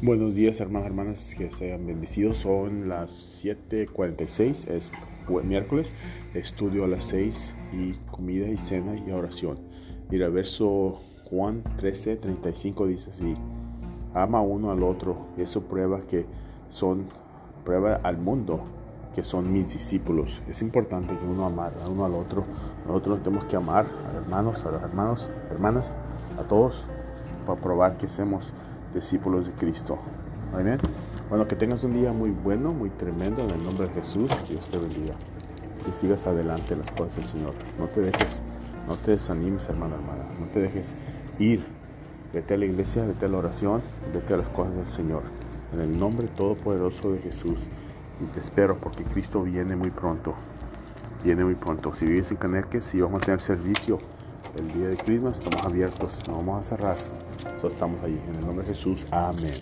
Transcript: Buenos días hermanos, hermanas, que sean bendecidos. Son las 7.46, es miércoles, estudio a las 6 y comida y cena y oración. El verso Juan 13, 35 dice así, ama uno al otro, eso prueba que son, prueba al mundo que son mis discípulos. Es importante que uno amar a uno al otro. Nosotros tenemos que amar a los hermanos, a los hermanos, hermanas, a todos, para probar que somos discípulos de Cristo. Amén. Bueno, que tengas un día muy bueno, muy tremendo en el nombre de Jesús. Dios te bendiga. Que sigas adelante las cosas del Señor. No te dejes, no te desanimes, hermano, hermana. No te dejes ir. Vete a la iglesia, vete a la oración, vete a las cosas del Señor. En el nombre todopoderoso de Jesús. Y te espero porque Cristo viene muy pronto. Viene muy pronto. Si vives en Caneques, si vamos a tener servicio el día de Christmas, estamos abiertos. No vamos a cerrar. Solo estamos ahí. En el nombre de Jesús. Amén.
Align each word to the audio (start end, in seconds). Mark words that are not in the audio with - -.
Buenos 0.00 0.36
días 0.36 0.60
hermanos, 0.60 0.86
hermanas, 0.86 1.34
que 1.36 1.50
sean 1.50 1.84
bendecidos. 1.84 2.36
Son 2.36 2.88
las 2.88 3.42
7.46, 3.44 4.68
es 4.68 4.92
miércoles, 5.42 5.92
estudio 6.34 6.84
a 6.84 6.86
las 6.86 7.02
6 7.06 7.56
y 7.72 7.94
comida 8.08 8.46
y 8.46 8.58
cena 8.58 8.94
y 8.94 9.10
oración. 9.10 9.58
El 10.08 10.30
verso 10.30 11.00
Juan 11.24 11.64
13, 11.78 12.14
35 12.14 12.86
dice 12.86 13.10
así, 13.10 13.34
ama 14.14 14.40
uno 14.40 14.70
al 14.70 14.84
otro, 14.84 15.30
eso 15.36 15.62
prueba 15.62 16.02
que 16.02 16.26
son, 16.68 17.06
prueba 17.64 17.98
al 18.04 18.18
mundo 18.18 18.60
que 19.16 19.24
son 19.24 19.52
mis 19.52 19.72
discípulos. 19.72 20.44
Es 20.48 20.62
importante 20.62 21.16
que 21.16 21.24
uno 21.24 21.44
amar 21.44 21.72
a 21.84 21.88
uno 21.88 22.04
al 22.04 22.14
otro. 22.14 22.44
Nosotros 22.86 23.20
tenemos 23.24 23.46
que 23.46 23.56
amar 23.56 23.86
a 23.86 24.12
los 24.12 24.22
hermanos, 24.22 24.64
a 24.64 24.70
los 24.70 24.80
hermanos, 24.80 25.30
hermanas, 25.50 25.92
a 26.38 26.44
todos, 26.44 26.86
para 27.44 27.60
probar 27.60 27.96
que 27.96 28.08
somos 28.08 28.54
discípulos 28.92 29.46
de 29.46 29.52
Cristo. 29.52 29.98
Amén. 30.52 30.78
Bueno, 31.28 31.46
que 31.46 31.56
tengas 31.56 31.84
un 31.84 31.92
día 31.92 32.12
muy 32.12 32.30
bueno, 32.30 32.72
muy 32.72 32.90
tremendo 32.90 33.42
en 33.42 33.50
el 33.50 33.64
nombre 33.64 33.88
de 33.88 33.94
Jesús. 33.94 34.30
Dios 34.48 34.66
te 34.68 34.78
bendiga. 34.78 35.14
Que 35.84 35.92
sigas 35.92 36.26
adelante 36.26 36.74
las 36.74 36.90
cosas 36.90 37.16
del 37.16 37.26
Señor. 37.26 37.54
No 37.78 37.86
te 37.86 38.00
dejes, 38.00 38.42
no 38.86 38.96
te 38.96 39.12
desanimes, 39.12 39.68
hermano, 39.68 39.96
hermana. 39.96 40.24
No 40.40 40.46
te 40.46 40.60
dejes 40.60 40.96
ir. 41.38 41.64
Vete 42.32 42.54
a 42.54 42.56
la 42.56 42.64
iglesia, 42.64 43.04
vete 43.06 43.26
a 43.26 43.28
la 43.28 43.38
oración, 43.38 43.82
vete 44.12 44.34
a 44.34 44.36
las 44.38 44.48
cosas 44.48 44.74
del 44.74 44.88
Señor. 44.88 45.22
En 45.72 45.80
el 45.80 45.98
nombre 45.98 46.28
todopoderoso 46.28 47.12
de 47.12 47.18
Jesús. 47.18 47.66
Y 48.20 48.24
te 48.26 48.40
espero 48.40 48.76
porque 48.76 49.04
Cristo 49.04 49.42
viene 49.42 49.76
muy 49.76 49.90
pronto. 49.90 50.34
Viene 51.24 51.44
muy 51.44 51.54
pronto. 51.54 51.92
Si 51.94 52.06
vives 52.06 52.30
en 52.30 52.38
Caneques, 52.38 52.84
si 52.84 53.00
vamos 53.00 53.18
a 53.18 53.24
tener 53.24 53.40
servicio 53.40 53.98
el 54.58 54.72
día 54.72 54.88
de 54.88 54.96
Christmas, 54.96 55.38
estamos 55.38 55.64
abiertos. 55.64 56.18
No 56.26 56.34
vamos 56.34 56.60
a 56.60 56.62
cerrar. 56.62 56.96
Solo 57.60 57.72
estamos 57.72 58.02
ahí. 58.02 58.20
En 58.28 58.36
el 58.36 58.46
nombre 58.46 58.64
de 58.64 58.74
Jesús. 58.74 59.06
Amén. 59.10 59.54